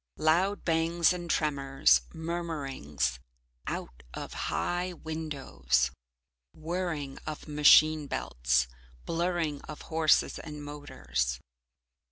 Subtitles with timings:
[0.17, 3.19] Loud bangs and tremors, murmurings
[3.67, 5.91] out of high windows,
[6.55, 8.67] whirring of machine belts,
[9.05, 11.39] blurring of horses and motors.